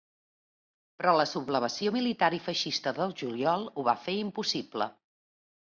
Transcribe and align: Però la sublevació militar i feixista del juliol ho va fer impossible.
Però 1.01 1.13
la 1.17 1.25
sublevació 1.33 1.93
militar 1.97 2.31
i 2.39 2.41
feixista 2.49 2.97
del 3.01 3.15
juliol 3.23 3.69
ho 3.75 3.89
va 3.91 3.99
fer 4.09 4.19
impossible. 4.27 4.95